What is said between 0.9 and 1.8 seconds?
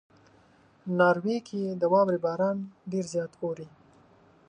ناروې کې